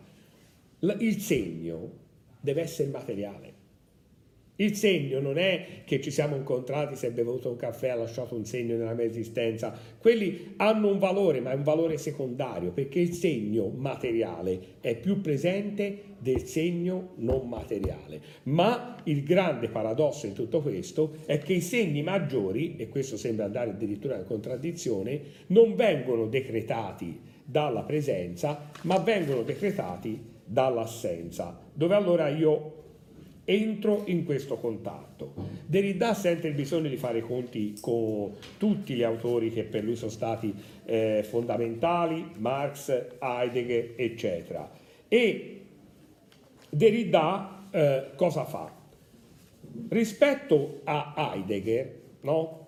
Il 0.99 1.21
segno 1.21 1.91
deve 2.41 2.63
essere 2.63 2.89
materiale. 2.89 3.52
Il 4.57 4.77
segno 4.77 5.19
non 5.19 5.39
è 5.39 5.83
che 5.85 5.99
ci 6.03 6.11
siamo 6.11 6.37
incontrati, 6.37 6.95
si 6.95 7.07
è 7.07 7.11
bevuto 7.11 7.49
un 7.49 7.57
caffè, 7.57 7.89
ha 7.89 7.95
lasciato 7.95 8.35
un 8.35 8.45
segno 8.45 8.77
nella 8.77 8.93
mia 8.93 9.07
esistenza. 9.07 9.75
Quelli 9.99 10.53
hanno 10.59 10.89
un 10.89 10.99
valore, 10.99 11.41
ma 11.41 11.53
è 11.53 11.55
un 11.55 11.63
valore 11.63 11.97
secondario, 11.97 12.71
perché 12.71 13.01
il 13.01 13.15
segno 13.15 13.69
materiale 13.75 14.61
è 14.81 14.95
più 14.95 15.23
presente 15.23 16.11
del 16.19 16.45
segno 16.45 17.13
non 17.17 17.49
materiale. 17.49 18.21
Ma 18.45 18.97
il 19.05 19.23
grande 19.23 19.69
paradosso 19.69 20.27
in 20.27 20.35
tutto 20.35 20.61
questo 20.61 21.17
è 21.25 21.39
che 21.39 21.55
i 21.55 21.63
segni 21.63 22.03
maggiori, 22.03 22.77
e 22.77 22.91
questo 22.91 23.17
sembra 23.17 23.47
andare 23.47 23.71
addirittura 23.71 24.19
in 24.19 24.27
contraddizione, 24.27 25.21
non 25.47 25.75
vengono 25.75 26.27
decretati 26.27 27.19
dalla 27.43 27.85
presenza, 27.85 28.71
ma 28.83 28.99
vengono 28.99 29.43
decretati 29.43 30.31
dall'assenza, 30.45 31.59
dove 31.73 31.95
allora 31.95 32.29
io 32.29 32.72
entro 33.45 34.03
in 34.07 34.25
questo 34.25 34.57
contatto. 34.57 35.35
Derrida 35.67 36.15
sente 36.15 36.49
il 36.49 36.55
bisogno 36.55 36.89
di 36.89 36.97
fare 36.97 37.21
conti 37.21 37.75
con 37.81 38.33
tutti 38.59 38.95
gli 38.95 39.03
autori 39.03 39.51
che 39.51 39.65
per 39.65 39.85
lui 39.85 39.97
sono 39.97 40.11
stati 40.11 40.55
eh, 40.85 41.25
fondamentali, 41.29 42.33
Marx, 42.37 43.17
Heidegger, 43.19 43.95
eccetera. 43.97 44.71
E 45.09 45.61
Derrida 46.69 47.69
eh, 47.71 48.11
cosa 48.17 48.45
fa? 48.45 48.73
Rispetto 49.89 50.81
a 50.85 51.15
Heidegger, 51.17 52.01
no? 52.21 52.61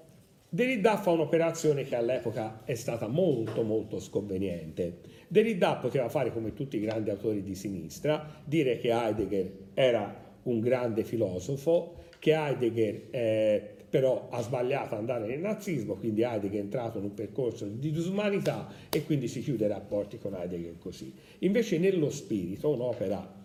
Derrida 0.48 0.96
fa 0.98 1.10
un'operazione 1.10 1.84
che 1.84 1.96
all'epoca 1.96 2.62
è 2.64 2.74
stata 2.74 3.08
molto 3.08 3.62
molto 3.62 3.98
sconveniente. 3.98 5.00
Derrida 5.26 5.74
poteva 5.76 6.08
fare 6.08 6.32
come 6.32 6.52
tutti 6.52 6.76
i 6.76 6.80
grandi 6.80 7.10
autori 7.10 7.42
di 7.42 7.54
sinistra, 7.54 8.40
dire 8.44 8.78
che 8.78 8.92
Heidegger 8.92 9.50
era 9.74 10.23
un 10.44 10.60
grande 10.60 11.04
filosofo, 11.04 12.02
che 12.18 12.32
Heidegger 12.32 13.02
eh, 13.10 13.74
però 13.94 14.28
ha 14.30 14.40
sbagliato 14.42 14.96
andare 14.96 15.26
nel 15.26 15.38
nazismo, 15.38 15.94
quindi 15.94 16.22
Heidegger 16.22 16.58
è 16.58 16.62
entrato 16.62 16.98
in 16.98 17.04
un 17.04 17.14
percorso 17.14 17.64
di 17.66 17.92
disumanità 17.92 18.68
e 18.90 19.04
quindi 19.04 19.28
si 19.28 19.40
chiude 19.40 19.66
i 19.66 19.68
rapporti 19.68 20.18
con 20.18 20.34
Heidegger 20.34 20.78
così. 20.78 21.14
Invece 21.40 21.78
nello 21.78 22.10
spirito, 22.10 22.70
un'opera 22.70 23.42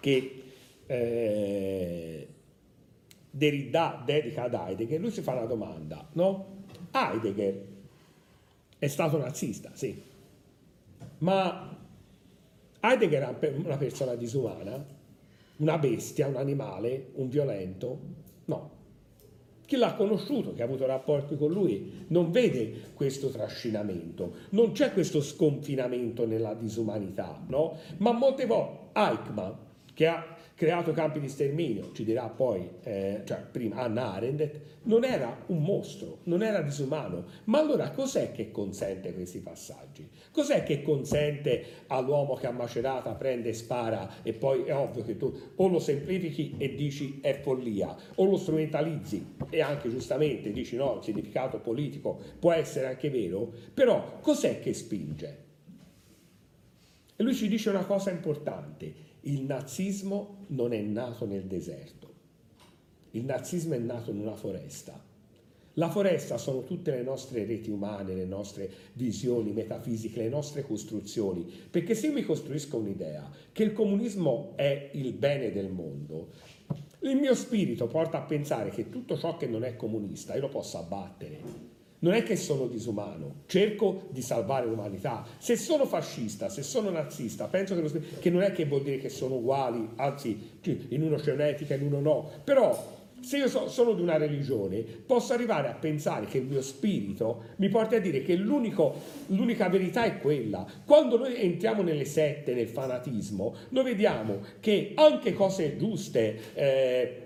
che 0.00 0.42
eh, 0.86 2.26
Derrida 3.30 4.02
dedica 4.04 4.42
ad 4.42 4.54
Heidegger, 4.54 4.98
lui 4.98 5.10
si 5.12 5.20
fa 5.20 5.34
una 5.34 5.44
domanda, 5.44 6.08
no? 6.14 6.64
Heidegger 6.90 7.66
è 8.78 8.86
stato 8.88 9.18
nazista, 9.18 9.70
sì, 9.74 10.02
ma 11.18 11.78
Heidegger 12.80 13.22
era 13.22 13.38
una 13.54 13.76
persona 13.76 14.16
disumana? 14.16 14.91
Una 15.62 15.78
bestia, 15.78 16.26
un 16.26 16.36
animale, 16.36 17.10
un 17.14 17.28
violento? 17.28 17.98
No. 18.46 18.70
Chi 19.64 19.76
l'ha 19.76 19.94
conosciuto, 19.94 20.52
che 20.52 20.62
ha 20.62 20.64
avuto 20.64 20.84
rapporti 20.86 21.36
con 21.36 21.50
lui, 21.50 22.04
non 22.08 22.30
vede 22.30 22.90
questo 22.94 23.28
trascinamento, 23.28 24.34
non 24.50 24.72
c'è 24.72 24.92
questo 24.92 25.22
sconfinamento 25.22 26.26
nella 26.26 26.52
disumanità, 26.52 27.40
no? 27.46 27.78
Ma 27.98 28.12
molte 28.12 28.44
volte 28.44 28.98
Eichmann, 28.98 29.52
che 29.94 30.06
ha 30.06 30.36
creato 30.54 30.92
campi 30.92 31.20
di 31.20 31.28
sterminio, 31.28 31.92
ci 31.92 32.04
dirà 32.04 32.28
poi, 32.28 32.68
eh, 32.82 33.22
cioè 33.24 33.44
prima 33.50 33.76
Anna 33.76 34.12
Arendt, 34.12 34.60
non 34.84 35.04
era 35.04 35.44
un 35.46 35.62
mostro, 35.62 36.18
non 36.24 36.42
era 36.42 36.60
disumano. 36.60 37.24
Ma 37.44 37.58
allora 37.58 37.90
cos'è 37.90 38.32
che 38.32 38.50
consente 38.50 39.14
questi 39.14 39.40
passaggi? 39.40 40.08
Cos'è 40.30 40.62
che 40.62 40.82
consente 40.82 41.64
all'uomo 41.88 42.34
che 42.34 42.46
a 42.46 42.52
Macerata 42.52 43.12
prende 43.14 43.50
e 43.50 43.54
spara 43.54 44.22
e 44.22 44.32
poi 44.32 44.64
è 44.64 44.74
ovvio 44.74 45.02
che 45.04 45.16
tu 45.16 45.32
o 45.56 45.68
lo 45.68 45.78
semplifichi 45.78 46.54
e 46.58 46.74
dici 46.74 47.18
è 47.20 47.38
follia, 47.40 47.94
o 48.16 48.24
lo 48.24 48.36
strumentalizzi 48.36 49.34
e 49.50 49.60
anche 49.60 49.90
giustamente 49.90 50.50
dici 50.52 50.76
no, 50.76 50.96
il 50.96 51.04
significato 51.04 51.58
politico 51.58 52.18
può 52.38 52.52
essere 52.52 52.86
anche 52.86 53.10
vero, 53.10 53.52
però 53.72 54.18
cos'è 54.20 54.60
che 54.60 54.72
spinge? 54.72 55.40
E 57.14 57.22
lui 57.22 57.34
ci 57.34 57.46
dice 57.46 57.68
una 57.68 57.84
cosa 57.84 58.10
importante, 58.10 59.10
il 59.22 59.42
nazismo 59.42 60.44
non 60.48 60.72
è 60.72 60.80
nato 60.80 61.26
nel 61.26 61.44
deserto, 61.44 62.10
il 63.12 63.24
nazismo 63.24 63.74
è 63.74 63.78
nato 63.78 64.10
in 64.10 64.18
una 64.18 64.34
foresta. 64.34 65.10
La 65.76 65.88
foresta 65.88 66.36
sono 66.36 66.64
tutte 66.64 66.90
le 66.90 67.02
nostre 67.02 67.46
reti 67.46 67.70
umane, 67.70 68.14
le 68.14 68.26
nostre 68.26 68.70
visioni 68.92 69.52
metafisiche, 69.52 70.20
le 70.20 70.28
nostre 70.28 70.62
costruzioni. 70.62 71.50
Perché 71.70 71.94
se 71.94 72.08
io 72.08 72.12
mi 72.12 72.24
costruisco 72.24 72.76
un'idea 72.76 73.30
che 73.52 73.62
il 73.62 73.72
comunismo 73.72 74.52
è 74.56 74.90
il 74.92 75.14
bene 75.14 75.50
del 75.50 75.70
mondo, 75.70 76.28
il 77.00 77.16
mio 77.16 77.34
spirito 77.34 77.86
porta 77.86 78.18
a 78.18 78.22
pensare 78.22 78.68
che 78.68 78.90
tutto 78.90 79.16
ciò 79.16 79.38
che 79.38 79.46
non 79.46 79.64
è 79.64 79.74
comunista 79.74 80.34
io 80.34 80.42
lo 80.42 80.48
posso 80.48 80.78
abbattere 80.78 81.71
non 82.02 82.14
è 82.14 82.22
che 82.22 82.36
sono 82.36 82.66
disumano, 82.66 83.42
cerco 83.46 84.08
di 84.10 84.22
salvare 84.22 84.66
l'umanità. 84.66 85.24
Se 85.38 85.56
sono 85.56 85.86
fascista, 85.86 86.48
se 86.48 86.62
sono 86.62 86.90
nazista, 86.90 87.46
penso 87.46 87.74
che, 87.74 87.80
lo, 87.80 87.90
che 88.18 88.30
non 88.30 88.42
è 88.42 88.52
che 88.52 88.64
vuol 88.64 88.82
dire 88.82 88.98
che 88.98 89.08
sono 89.08 89.36
uguali, 89.36 89.88
anzi 89.96 90.58
in 90.62 91.02
uno 91.02 91.16
c'è 91.16 91.32
un'etica, 91.32 91.74
in 91.74 91.82
uno 91.82 92.00
no, 92.00 92.30
però 92.42 93.00
se 93.20 93.36
io 93.36 93.48
so, 93.48 93.68
sono 93.68 93.92
di 93.92 94.02
una 94.02 94.16
religione, 94.16 94.80
posso 94.80 95.32
arrivare 95.32 95.68
a 95.68 95.74
pensare 95.74 96.26
che 96.26 96.38
il 96.38 96.44
mio 96.44 96.60
spirito 96.60 97.44
mi 97.56 97.68
porti 97.68 97.94
a 97.94 98.00
dire 98.00 98.22
che 98.22 98.34
l'unica 98.34 99.68
verità 99.68 100.02
è 100.02 100.18
quella. 100.18 100.66
Quando 100.84 101.18
noi 101.18 101.36
entriamo 101.36 101.82
nelle 101.82 102.04
sette, 102.04 102.52
nel 102.52 102.66
fanatismo, 102.66 103.54
noi 103.68 103.84
vediamo 103.84 104.40
che 104.58 104.92
anche 104.96 105.34
cose 105.34 105.76
giuste, 105.76 106.54
eh, 106.54 107.20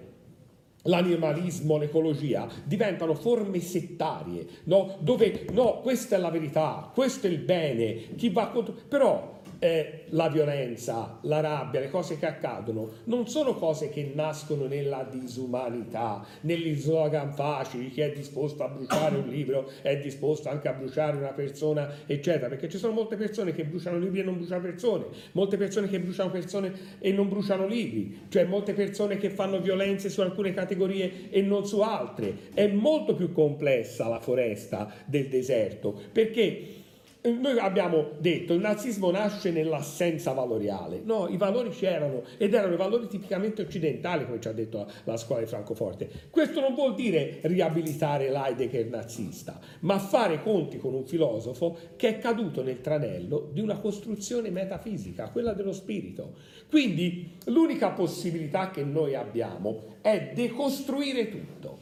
l'animalismo, 0.86 1.76
l'ecologia, 1.76 2.48
diventano 2.64 3.14
forme 3.14 3.60
settarie, 3.60 4.46
no? 4.64 4.96
dove 5.00 5.46
no, 5.52 5.80
questa 5.80 6.16
è 6.16 6.18
la 6.18 6.30
verità, 6.30 6.90
questo 6.92 7.26
è 7.26 7.30
il 7.30 7.38
bene, 7.38 8.14
chi 8.16 8.30
va 8.30 8.48
contro... 8.48 8.74
Però 8.88 9.35
eh, 9.58 10.04
la 10.10 10.28
violenza, 10.28 11.18
la 11.22 11.40
rabbia, 11.40 11.80
le 11.80 11.90
cose 11.90 12.18
che 12.18 12.26
accadono, 12.26 12.90
non 13.04 13.26
sono 13.28 13.54
cose 13.54 13.88
che 13.88 14.12
nascono 14.14 14.66
nella 14.66 15.06
disumanità, 15.10 16.24
negli 16.42 16.74
slogan 16.74 17.32
facili, 17.32 17.90
chi 17.90 18.00
è 18.00 18.12
disposto 18.12 18.64
a 18.64 18.68
bruciare 18.68 19.16
un 19.16 19.28
libro 19.28 19.70
è 19.82 19.98
disposto 19.98 20.48
anche 20.48 20.68
a 20.68 20.72
bruciare 20.72 21.16
una 21.16 21.32
persona, 21.32 21.90
eccetera, 22.06 22.48
perché 22.48 22.68
ci 22.68 22.78
sono 22.78 22.92
molte 22.92 23.16
persone 23.16 23.52
che 23.52 23.64
bruciano 23.64 23.98
libri 23.98 24.20
e 24.20 24.24
non 24.24 24.36
bruciano 24.36 24.62
persone, 24.62 25.04
molte 25.32 25.56
persone 25.56 25.88
che 25.88 26.00
bruciano 26.00 26.30
persone 26.30 26.72
e 26.98 27.12
non 27.12 27.28
bruciano 27.28 27.66
libri, 27.66 28.26
cioè 28.28 28.44
molte 28.44 28.74
persone 28.74 29.16
che 29.16 29.30
fanno 29.30 29.60
violenze 29.60 30.10
su 30.10 30.20
alcune 30.20 30.52
categorie 30.52 31.30
e 31.30 31.42
non 31.42 31.66
su 31.66 31.80
altre. 31.80 32.34
È 32.54 32.66
molto 32.66 33.14
più 33.14 33.32
complessa 33.32 34.08
la 34.08 34.20
foresta 34.20 34.92
del 35.06 35.28
deserto, 35.28 35.98
perché 36.12 36.84
noi 37.32 37.58
abbiamo 37.58 38.10
detto 38.18 38.52
il 38.52 38.60
nazismo 38.60 39.10
nasce 39.10 39.50
nell'assenza 39.50 40.32
valoriale. 40.32 41.00
No, 41.04 41.28
i 41.28 41.36
valori 41.36 41.70
c'erano 41.70 42.22
ed 42.38 42.54
erano 42.54 42.74
i 42.74 42.76
valori 42.76 43.08
tipicamente 43.08 43.62
occidentali, 43.62 44.24
come 44.24 44.40
ci 44.40 44.48
ha 44.48 44.52
detto 44.52 44.78
la, 44.78 44.86
la 45.04 45.16
scuola 45.16 45.42
di 45.42 45.46
Francoforte. 45.46 46.08
Questo 46.30 46.60
non 46.60 46.74
vuol 46.74 46.94
dire 46.94 47.38
riabilitare 47.42 48.30
l'Heidegger 48.30 48.86
nazista, 48.86 49.58
ma 49.80 49.98
fare 49.98 50.42
conti 50.42 50.78
con 50.78 50.94
un 50.94 51.04
filosofo 51.04 51.76
che 51.96 52.08
è 52.08 52.18
caduto 52.18 52.62
nel 52.62 52.80
tranello 52.80 53.50
di 53.52 53.60
una 53.60 53.78
costruzione 53.78 54.50
metafisica, 54.50 55.30
quella 55.30 55.52
dello 55.52 55.72
spirito. 55.72 56.34
Quindi 56.68 57.36
l'unica 57.46 57.90
possibilità 57.90 58.70
che 58.70 58.82
noi 58.82 59.14
abbiamo 59.14 59.96
è 60.00 60.32
decostruire 60.34 61.30
tutto. 61.30 61.78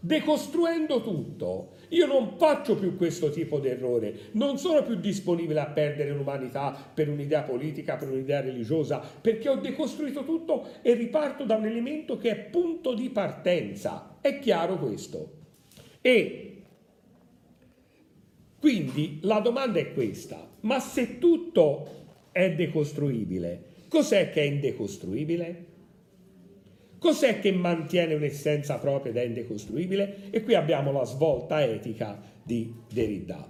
Decostruendo 0.00 1.02
tutto, 1.02 1.68
io 1.94 2.06
non 2.06 2.36
faccio 2.36 2.76
più 2.76 2.96
questo 2.96 3.30
tipo 3.30 3.58
di 3.58 3.68
errore, 3.68 4.14
non 4.32 4.58
sono 4.58 4.82
più 4.82 4.96
disponibile 4.96 5.60
a 5.60 5.66
perdere 5.66 6.10
l'umanità 6.10 6.76
per 6.94 7.08
un'idea 7.08 7.42
politica, 7.42 7.96
per 7.96 8.08
un'idea 8.08 8.40
religiosa, 8.40 8.98
perché 8.98 9.48
ho 9.48 9.56
decostruito 9.56 10.24
tutto 10.24 10.66
e 10.82 10.94
riparto 10.94 11.44
da 11.44 11.56
un 11.56 11.66
elemento 11.66 12.16
che 12.18 12.30
è 12.30 12.36
punto 12.36 12.94
di 12.94 13.10
partenza. 13.10 14.18
È 14.20 14.38
chiaro 14.38 14.78
questo? 14.78 15.32
E 16.00 16.62
quindi 18.58 19.18
la 19.22 19.40
domanda 19.40 19.78
è 19.78 19.92
questa, 19.92 20.48
ma 20.60 20.80
se 20.80 21.18
tutto 21.18 22.02
è 22.32 22.52
decostruibile, 22.52 23.72
Cos'è 23.94 24.30
che 24.30 24.40
è 24.40 24.44
indecostruibile? 24.46 25.66
Cos'è 27.04 27.38
che 27.38 27.52
mantiene 27.52 28.14
un'essenza 28.14 28.78
propria 28.78 29.12
ed 29.12 29.18
è 29.18 29.24
indecostruibile? 29.24 30.30
E 30.30 30.42
qui 30.42 30.54
abbiamo 30.54 30.90
la 30.90 31.04
svolta 31.04 31.62
etica 31.62 32.18
di 32.42 32.72
Derrida. 32.90 33.46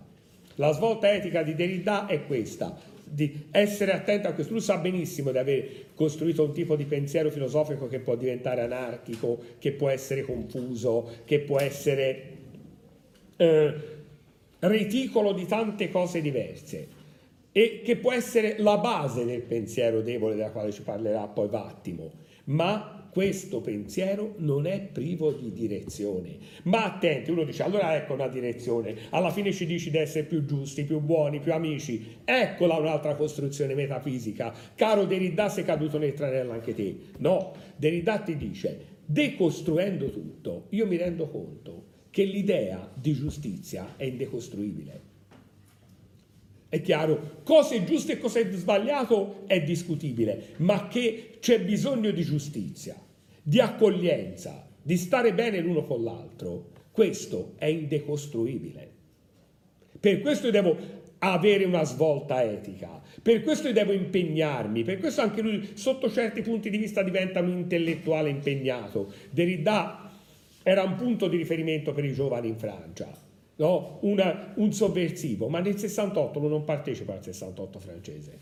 La 0.56 0.72
svolta 0.72 1.12
etica 1.12 1.44
di 1.44 1.54
Derrida 1.54 2.06
è 2.06 2.26
questa, 2.26 2.76
di 3.04 3.46
essere 3.52 3.92
attento 3.92 4.26
a 4.26 4.32
questo. 4.32 4.54
Lui 4.54 4.60
sa 4.60 4.78
benissimo 4.78 5.30
di 5.30 5.38
aver 5.38 5.68
costruito 5.94 6.42
un 6.42 6.52
tipo 6.52 6.74
di 6.74 6.84
pensiero 6.84 7.30
filosofico 7.30 7.86
che 7.86 8.00
può 8.00 8.16
diventare 8.16 8.62
anarchico, 8.62 9.38
che 9.60 9.70
può 9.70 9.88
essere 9.88 10.22
confuso, 10.22 11.18
che 11.24 11.38
può 11.38 11.60
essere 11.60 12.22
eh, 13.36 13.74
reticolo 14.58 15.32
di 15.32 15.46
tante 15.46 15.90
cose 15.90 16.20
diverse 16.20 16.88
e 17.52 17.82
che 17.84 17.94
può 17.98 18.10
essere 18.10 18.56
la 18.58 18.78
base 18.78 19.24
del 19.24 19.42
pensiero 19.42 20.00
debole 20.00 20.34
della 20.34 20.50
quale 20.50 20.72
ci 20.72 20.82
parlerà 20.82 21.28
poi 21.28 21.46
Vattimo, 21.46 22.10
ma 22.46 22.98
questo 23.14 23.60
pensiero 23.60 24.34
non 24.38 24.66
è 24.66 24.80
privo 24.80 25.30
di 25.30 25.52
direzione. 25.52 26.36
Ma 26.64 26.84
attenti, 26.84 27.30
uno 27.30 27.44
dice, 27.44 27.62
allora 27.62 27.94
ecco 27.94 28.14
una 28.14 28.26
direzione, 28.26 28.96
alla 29.10 29.30
fine 29.30 29.52
ci 29.52 29.66
dici 29.66 29.92
di 29.92 29.98
essere 29.98 30.24
più 30.24 30.44
giusti, 30.44 30.82
più 30.82 30.98
buoni, 30.98 31.38
più 31.38 31.52
amici, 31.52 32.16
eccola 32.24 32.74
un'altra 32.74 33.14
costruzione 33.14 33.76
metafisica. 33.76 34.52
Caro 34.74 35.04
Derrida, 35.04 35.48
sei 35.48 35.62
caduto 35.62 35.96
nel 35.96 36.14
tranello 36.14 36.50
anche 36.50 36.74
te. 36.74 36.96
No, 37.18 37.52
Derrida 37.76 38.18
ti 38.18 38.36
dice, 38.36 38.84
decostruendo 39.06 40.10
tutto, 40.10 40.66
io 40.70 40.84
mi 40.84 40.96
rendo 40.96 41.28
conto 41.28 41.84
che 42.10 42.24
l'idea 42.24 42.90
di 42.92 43.12
giustizia 43.12 43.94
è 43.96 44.02
indecostruibile. 44.02 45.12
È 46.68 46.80
chiaro, 46.80 47.42
cosa 47.44 47.76
è 47.76 47.84
giusto 47.84 48.10
e 48.10 48.18
cosa 48.18 48.40
è 48.40 48.50
sbagliato 48.50 49.44
è 49.46 49.62
discutibile, 49.62 50.54
ma 50.56 50.88
che 50.88 51.36
c'è 51.38 51.60
bisogno 51.60 52.10
di 52.10 52.24
giustizia, 52.24 52.96
di 53.46 53.60
accoglienza, 53.60 54.66
di 54.80 54.96
stare 54.96 55.34
bene 55.34 55.60
l'uno 55.60 55.84
con 55.84 56.02
l'altro, 56.02 56.70
questo 56.90 57.52
è 57.56 57.66
indecostruibile. 57.66 58.90
Per 60.00 60.20
questo 60.22 60.46
io 60.46 60.52
devo 60.52 60.76
avere 61.18 61.64
una 61.64 61.84
svolta 61.84 62.42
etica, 62.42 63.02
per 63.20 63.42
questo 63.42 63.68
io 63.68 63.74
devo 63.74 63.92
impegnarmi, 63.92 64.82
per 64.82 64.98
questo 64.98 65.20
anche 65.20 65.42
lui 65.42 65.72
sotto 65.74 66.10
certi 66.10 66.40
punti 66.40 66.70
di 66.70 66.78
vista 66.78 67.02
diventa 67.02 67.40
un 67.40 67.50
intellettuale 67.50 68.30
impegnato. 68.30 69.12
Derrida 69.30 70.10
era 70.62 70.82
un 70.82 70.94
punto 70.94 71.28
di 71.28 71.36
riferimento 71.36 71.92
per 71.92 72.06
i 72.06 72.14
giovani 72.14 72.48
in 72.48 72.56
Francia 72.56 73.23
no? 73.56 73.98
Una, 74.02 74.52
un 74.56 74.72
sovversivo, 74.72 75.48
ma 75.48 75.60
nel 75.60 75.78
68 75.78 76.38
lui 76.38 76.48
non 76.48 76.64
partecipa 76.64 77.12
al 77.12 77.22
68 77.22 77.78
francese. 77.78 78.38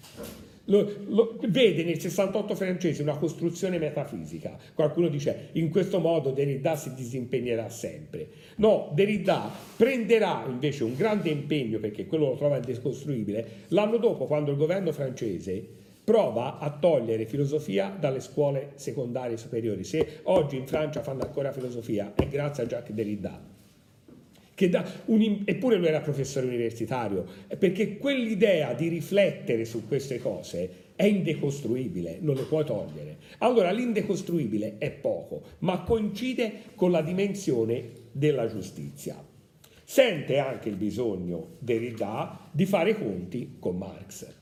Lo, 0.66 0.88
lo, 1.08 1.38
vede 1.48 1.82
nel 1.82 1.98
68 1.98 2.54
francese 2.54 3.02
una 3.02 3.16
costruzione 3.16 3.78
metafisica. 3.78 4.56
Qualcuno 4.74 5.08
dice 5.08 5.48
in 5.52 5.70
questo 5.70 5.98
modo 5.98 6.30
Derrida 6.30 6.76
si 6.76 6.94
disimpegnerà 6.94 7.68
sempre. 7.68 8.28
No, 8.56 8.90
Derrida 8.94 9.50
prenderà 9.76 10.44
invece 10.46 10.84
un 10.84 10.94
grande 10.94 11.30
impegno 11.30 11.78
perché 11.80 12.06
quello 12.06 12.26
lo 12.26 12.36
trova 12.36 12.56
indescostruibile 12.56 13.46
l'anno 13.68 13.96
dopo 13.96 14.26
quando 14.26 14.52
il 14.52 14.56
governo 14.56 14.92
francese 14.92 15.80
prova 16.04 16.58
a 16.58 16.70
togliere 16.70 17.26
filosofia 17.26 17.94
dalle 17.98 18.20
scuole 18.20 18.72
secondarie 18.74 19.36
superiori. 19.36 19.82
Se 19.82 20.20
oggi 20.24 20.56
in 20.56 20.66
Francia 20.66 21.02
fanno 21.02 21.22
ancora 21.22 21.52
filosofia 21.52 22.12
è 22.14 22.26
grazie 22.28 22.62
a 22.62 22.66
Jacques 22.66 22.94
Derrida 22.94 23.50
un, 25.06 25.42
eppure 25.44 25.76
lui 25.76 25.86
era 25.86 26.00
professore 26.00 26.46
universitario, 26.46 27.24
perché 27.58 27.96
quell'idea 27.96 28.74
di 28.74 28.88
riflettere 28.88 29.64
su 29.64 29.86
queste 29.86 30.18
cose 30.18 30.80
è 30.96 31.04
indecostruibile, 31.04 32.18
non 32.20 32.36
le 32.36 32.42
puoi 32.42 32.64
togliere. 32.64 33.16
Allora 33.38 33.70
l'indecostruibile 33.70 34.76
è 34.78 34.90
poco, 34.90 35.42
ma 35.60 35.82
coincide 35.82 36.52
con 36.74 36.90
la 36.90 37.02
dimensione 37.02 37.90
della 38.12 38.46
giustizia. 38.46 39.16
Sente 39.84 40.38
anche 40.38 40.68
il 40.68 40.76
bisogno 40.76 41.56
Derrida 41.58 42.48
di 42.50 42.66
fare 42.66 42.96
conti 42.96 43.56
con 43.58 43.76
Marx. 43.76 44.40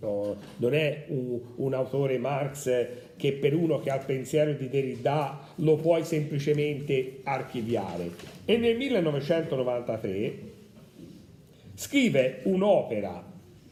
No, 0.00 0.36
non 0.58 0.74
è 0.74 1.06
un, 1.08 1.40
un, 1.56 1.74
autore 1.74 2.18
Marx 2.18 2.86
che 3.16 3.32
per 3.32 3.52
uno 3.52 3.80
che 3.80 3.90
ha 3.90 3.96
il 3.96 4.04
pensiero 4.04 4.52
di 4.52 4.68
Derrida 4.68 5.40
lo 5.56 5.74
puoi 5.74 6.04
semplicemente 6.04 7.18
archiviare. 7.24 8.10
E 8.44 8.56
nel 8.58 8.76
1993 8.76 10.38
scrive 11.74 12.40
un'opera 12.44 13.24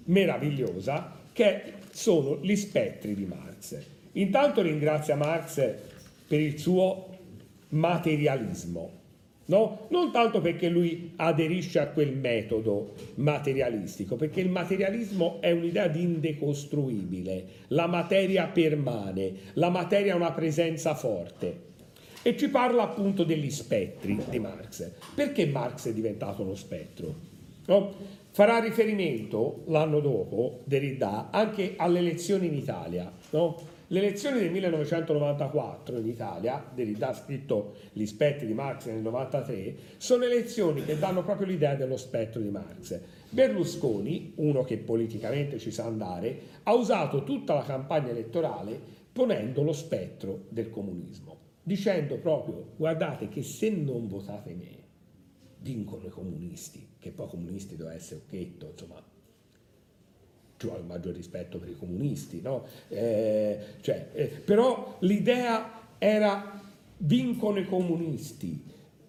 meravigliosa 0.07 1.13
che 1.33 1.75
sono 1.91 2.39
Gli 2.43 2.57
spettri 2.57 3.15
di 3.15 3.25
Marx. 3.25 3.77
Intanto 4.13 4.63
ringrazia 4.63 5.15
Marx 5.15 5.75
per 6.27 6.41
il 6.41 6.59
suo 6.59 7.09
materialismo, 7.69 8.91
No? 9.47 9.87
Non 9.91 10.11
tanto 10.11 10.41
perché 10.41 10.69
lui 10.69 11.13
aderisce 11.17 11.79
a 11.79 11.89
quel 11.89 12.17
metodo 12.17 12.95
materialistico, 13.17 14.17
perché 14.17 14.41
il 14.41 14.49
materialismo 14.49 15.39
è 15.41 15.53
un'idea 15.53 15.87
di 15.87 16.03
indecostruibile, 16.03 17.45
la 17.69 17.87
materia 17.87 18.47
permane, 18.47 19.33
la 19.55 19.69
materia 19.69 20.15
ha 20.15 20.17
una 20.17 20.33
presenza 20.33 20.95
forte. 20.95 21.65
E 22.23 22.37
ci 22.37 22.49
parla 22.49 22.83
appunto 22.83 23.23
degli 23.23 23.51
spettri 23.51 24.21
di 24.29 24.39
Marx. 24.41 24.91
Perché 25.15 25.47
Marx 25.47 25.89
è 25.89 25.93
diventato 25.93 26.43
uno 26.43 26.57
spettro? 26.57 27.15
No? 27.67 27.95
Farà 28.33 28.59
riferimento 28.59 29.63
l'anno 29.69 30.01
dopo, 30.01 30.61
Derrida, 30.65 31.31
anche 31.31 31.75
alle 31.77 32.01
elezioni 32.01 32.49
in 32.49 32.55
Italia. 32.55 33.11
No? 33.31 33.57
Le 33.89 34.01
elezioni 34.01 34.41
del 34.41 34.51
1994 34.51 35.99
in 35.99 36.09
Italia, 36.09 36.69
Derrida 36.75 37.11
ha 37.11 37.15
scritto 37.15 37.77
Gli 37.93 38.05
spettri 38.05 38.45
di 38.45 38.53
Marx 38.53 38.87
nel 38.87 38.97
1993, 38.97 39.77
sono 39.99 40.25
elezioni 40.25 40.85
che 40.85 40.99
danno 40.99 41.23
proprio 41.23 41.47
l'idea 41.47 41.77
dello 41.77 41.97
spettro 41.97 42.41
di 42.41 42.49
Marx. 42.49 42.99
Berlusconi, 43.31 44.33
uno 44.37 44.65
che 44.65 44.79
politicamente 44.79 45.61
ci 45.61 45.71
sa 45.71 45.85
andare, 45.85 46.37
ha 46.65 46.75
usato 46.75 47.23
tutta 47.23 47.55
la 47.55 47.63
campagna 47.63 48.09
elettorale 48.09 48.77
ponendo 49.13 49.63
lo 49.63 49.73
spettro 49.73 50.47
del 50.49 50.69
comunismo, 50.69 51.39
dicendo 51.63 52.17
proprio 52.17 52.73
guardate 52.75 53.29
che 53.29 53.45
se 53.45 53.71
non 53.71 54.09
votate 54.09 54.53
me, 54.55 54.85
vincono 55.61 56.07
i 56.07 56.11
comunisti, 56.11 56.89
che 56.99 57.13
poi 57.13 57.29
comunisti 57.29 57.77
doveva 57.77 57.95
essere 57.95 58.23
occhetto, 58.27 58.71
insomma 58.73 59.15
ci 60.57 60.67
vuole 60.67 60.83
maggior 60.83 61.15
rispetto 61.15 61.59
per 61.59 61.69
i 61.69 61.77
comunisti, 61.77 62.41
no? 62.41 62.67
eh, 62.89 63.59
cioè, 63.81 64.09
eh, 64.13 64.27
però 64.27 64.97
l'idea 65.01 65.89
era 65.99 66.61
vincono 66.99 67.59
i 67.59 67.67
comunisti, 67.67 68.63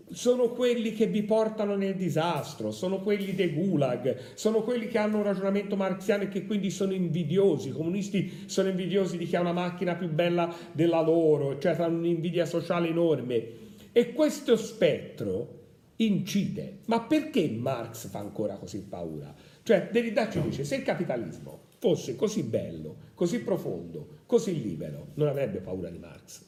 sono 0.10 0.50
quelli 0.50 0.94
che 0.94 1.08
vi 1.08 1.24
portano 1.24 1.76
nel 1.76 1.96
disastro, 1.96 2.72
sono 2.72 3.02
quelli 3.02 3.36
dei 3.36 3.50
gulag, 3.50 4.36
sono 4.36 4.62
quelli 4.62 4.88
che 4.88 4.98
hanno 4.98 5.18
un 5.18 5.24
ragionamento 5.24 5.76
marxiano 5.76 6.24
e 6.24 6.30
che 6.30 6.46
quindi 6.46 6.70
sono 6.70 6.94
invidiosi. 6.94 7.70
I 7.70 7.74
comunisti 7.74 8.44
sono 8.46 8.70
invidiosi 8.70 9.18
di 9.18 9.26
chi 9.26 9.36
ha 9.36 9.42
una 9.42 9.52
macchina 9.52 9.96
più 9.96 10.10
bella 10.10 10.54
della 10.72 11.02
loro, 11.02 11.60
cioè 11.60 11.76
hanno 11.78 11.98
un'invidia 11.98 12.46
sociale 12.46 12.88
enorme. 12.88 13.66
E 13.92 14.14
questo 14.14 14.56
spettro 14.56 15.56
incide. 15.98 16.80
Ma 16.86 17.02
perché 17.02 17.50
Marx 17.50 18.08
fa 18.08 18.20
ancora 18.20 18.56
così 18.56 18.80
paura? 18.80 19.34
Cioè 19.68 19.90
Derrida 19.92 20.30
ci 20.30 20.40
dice 20.40 20.64
se 20.64 20.78
il 20.78 20.84
capitalismo 20.84 21.64
fosse 21.80 22.16
così 22.16 22.44
bello, 22.44 22.96
così 23.14 23.42
profondo, 23.42 24.20
così 24.26 24.62
libero, 24.62 25.08
non 25.16 25.28
avrebbe 25.28 25.60
paura 25.60 25.90
di 25.90 25.98
Marx. 25.98 26.42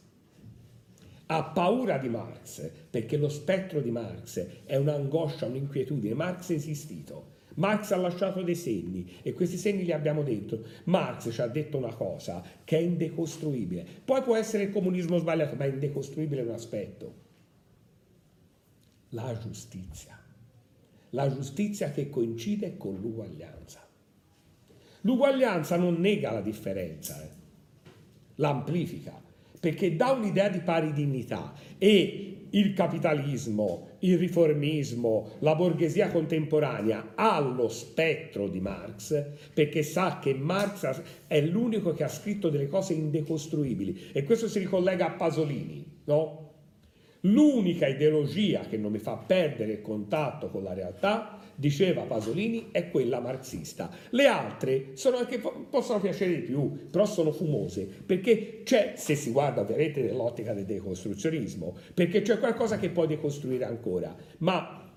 Ha 1.26 1.44
paura 1.44 1.98
di 1.98 2.08
Marx 2.08 2.72
perché 2.90 3.18
lo 3.18 3.28
spettro 3.28 3.82
di 3.82 3.92
Marx 3.92 4.64
è 4.64 4.78
un'angoscia, 4.78 5.48
un'inquietudine. 5.48 6.14
Marx 6.14 6.52
è 6.52 6.54
esistito. 6.54 7.32
Marx 7.56 7.92
ha 7.92 7.98
lasciato 7.98 8.42
dei 8.42 8.56
segni 8.56 9.18
e 9.22 9.34
questi 9.34 9.58
segni 9.58 9.84
li 9.84 9.92
abbiamo 9.92 10.24
dentro. 10.24 10.64
Marx 10.86 11.30
ci 11.30 11.42
ha 11.42 11.48
detto 11.48 11.76
una 11.76 11.94
cosa 11.94 12.42
che 12.64 12.78
è 12.78 12.82
indecostruibile. 12.82 13.86
Poi 14.06 14.22
può 14.22 14.38
essere 14.38 14.64
il 14.64 14.72
comunismo 14.72 15.18
sbagliato, 15.18 15.58
ma 15.58 15.66
è 15.66 15.68
indecostruibile 15.68 16.44
un 16.44 16.52
aspetto. 16.52 17.14
La 19.10 19.38
giustizia 19.38 20.19
la 21.12 21.32
giustizia 21.32 21.92
che 21.92 22.10
coincide 22.10 22.78
con 22.78 22.98
l'uguaglianza. 23.00 23.88
L'uguaglianza 25.02 25.78
non 25.78 25.96
nega 25.96 26.32
la 26.32 26.42
differenza, 26.42 27.22
eh, 27.22 27.30
l'amplifica, 28.36 29.22
perché 29.60 29.96
dà 29.96 30.12
un'idea 30.12 30.50
di 30.50 30.60
pari 30.60 30.94
dignità 30.94 31.54
e 31.78 32.48
il 32.52 32.74
capitalismo, 32.74 33.90
il 34.00 34.18
riformismo, 34.18 35.34
la 35.40 35.56
borghesia 35.56 36.10
contemporanea 36.10 37.12
ha 37.16 37.40
lo 37.40 37.68
spettro 37.68 38.48
di 38.48 38.60
Marx 38.60 39.24
perché 39.54 39.84
sa 39.84 40.20
che 40.20 40.34
Marx 40.34 41.02
è 41.28 41.42
l'unico 41.42 41.94
che 41.94 42.04
ha 42.04 42.08
scritto 42.08 42.50
delle 42.50 42.68
cose 42.68 42.94
indecostruibili 42.94 44.10
e 44.14 44.24
questo 44.24 44.48
si 44.48 44.60
ricollega 44.60 45.08
a 45.08 45.12
Pasolini, 45.12 45.86
no? 46.06 46.49
L'unica 47.22 47.88
ideologia 47.88 48.62
che 48.62 48.78
non 48.78 48.92
mi 48.92 49.00
fa 49.00 49.16
perdere 49.16 49.74
il 49.74 49.82
contatto 49.82 50.50
con 50.50 50.64
la 50.64 50.74
realtà, 50.74 51.40
diceva 51.56 52.04
Pasolini, 52.04 52.70
è 52.72 52.90
quella 52.90 53.20
marxista. 53.20 53.90
Le 54.12 54.26
altre 54.26 54.94
anche, 55.14 55.42
possono 55.70 56.00
piacere 56.00 56.36
di 56.36 56.42
più, 56.42 56.88
però 56.90 57.06
sono 57.06 57.34
fumose, 57.34 57.86
perché 58.06 58.62
c'è, 58.64 58.94
se 58.96 59.16
si 59.16 59.32
guarda 59.32 59.62
ovviamente 59.62 60.02
nell'ottica 60.02 60.54
del 60.54 60.64
decostruzionismo, 60.64 61.76
perché 61.94 62.22
c'è 62.22 62.40
qualcosa 62.40 62.78
che 62.78 62.90
puoi 62.90 63.08
decostruire 63.08 63.66
ancora, 63.66 64.16
ma 64.38 64.90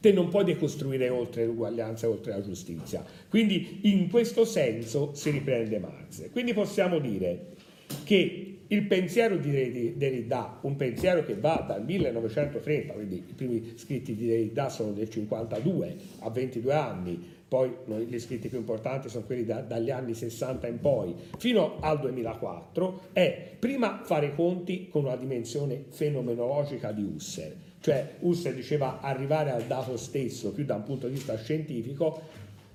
te 0.00 0.12
non 0.12 0.28
puoi 0.28 0.44
decostruire 0.44 1.08
oltre 1.08 1.46
l'uguaglianza 1.46 2.06
e 2.06 2.10
oltre 2.10 2.32
la 2.32 2.42
giustizia. 2.42 3.02
Quindi 3.28 3.80
in 3.84 4.10
questo 4.10 4.44
senso 4.44 5.14
si 5.14 5.30
riprende 5.30 5.78
Marx. 5.78 6.30
Quindi 6.30 6.52
possiamo 6.52 6.98
dire 6.98 7.56
che 8.04 8.48
il 8.70 8.82
pensiero 8.82 9.36
di 9.36 9.94
Derrida, 9.96 10.58
un 10.62 10.76
pensiero 10.76 11.24
che 11.24 11.34
va 11.34 11.64
dal 11.66 11.84
1930, 11.84 12.92
quindi 12.92 13.24
i 13.26 13.32
primi 13.34 13.72
scritti 13.76 14.14
di 14.14 14.26
Derrida 14.26 14.68
sono 14.68 14.92
del 14.92 15.08
52 15.08 15.96
a 16.20 16.30
22 16.30 16.72
anni, 16.74 17.36
poi 17.48 17.70
gli 18.06 18.18
scritti 18.18 18.48
più 18.48 18.58
importanti 18.58 19.08
sono 19.08 19.24
quelli 19.24 19.46
da, 19.46 19.60
dagli 19.60 19.90
anni 19.90 20.12
60 20.12 20.66
in 20.66 20.80
poi, 20.80 21.14
fino 21.38 21.78
al 21.80 21.98
2004, 21.98 23.00
è 23.14 23.52
prima 23.58 24.02
fare 24.04 24.34
conti 24.34 24.88
con 24.88 25.04
una 25.04 25.16
dimensione 25.16 25.84
fenomenologica 25.88 26.92
di 26.92 27.02
Husserl, 27.02 27.54
cioè 27.80 28.16
Husserl 28.20 28.54
diceva 28.54 29.00
arrivare 29.00 29.50
al 29.50 29.62
dato 29.62 29.96
stesso 29.96 30.52
più 30.52 30.66
da 30.66 30.74
un 30.74 30.82
punto 30.82 31.06
di 31.06 31.14
vista 31.14 31.38
scientifico, 31.38 32.20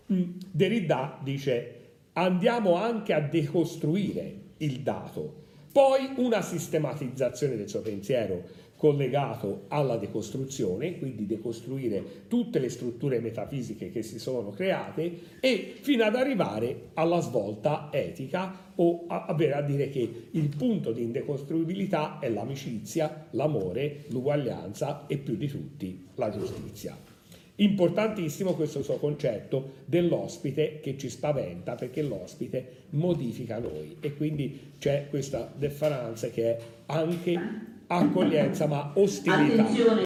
Derrida 0.08 1.20
dice 1.22 1.82
andiamo 2.14 2.76
anche 2.76 3.14
a 3.14 3.20
decostruire 3.20 4.42
il 4.64 4.80
dato 4.80 5.42
poi 5.74 6.14
una 6.18 6.44
sistematizzazione 6.44 7.58
del 7.58 7.68
suo 7.68 7.82
pensiero 7.82 8.62
collegato 8.78 9.64
alla 9.70 9.98
decostruzione, 9.98 11.00
quindi 11.00 11.26
decostruire 11.26 12.26
tutte 12.28 12.60
le 12.60 12.70
strutture 12.70 13.20
metafisiche 13.20 13.90
che 13.90 14.04
si 14.04 14.20
sono 14.20 14.52
create 14.52 15.38
e 15.40 15.74
fino 15.82 16.04
ad 16.04 16.16
arrivare 16.16 16.90
alla 16.94 17.22
svolta 17.22 17.90
etica 17.92 18.72
o 18.76 19.06
a, 19.08 19.34
dire 19.66 19.90
che 19.90 20.28
il 20.30 20.56
punto 20.56 20.92
di 20.92 21.02
indecostruibilità 21.02 22.20
è 22.20 22.30
l'amicizia, 22.30 23.28
l'amore, 23.32 24.04
l'uguaglianza 24.10 25.08
e 25.08 25.18
più 25.18 25.36
di 25.38 25.48
tutti 25.48 26.08
la 26.16 26.30
giustizia. 26.30 27.13
Importantissimo 27.56 28.54
questo 28.54 28.82
suo 28.82 28.98
concetto 28.98 29.82
dell'ospite 29.86 30.80
che 30.82 30.98
ci 30.98 31.08
spaventa 31.08 31.76
perché 31.76 32.02
l'ospite 32.02 32.86
modifica 32.92 33.60
noi 33.60 33.98
e 34.00 34.16
quindi 34.16 34.72
c'è 34.80 35.06
questa 35.10 35.52
differenza 35.56 36.30
che 36.30 36.58
è 36.58 36.62
anche 36.88 37.40
accoglienza 37.88 38.66
ma 38.66 38.92
ostilità. 38.96 39.62
Attenzione. 39.62 40.02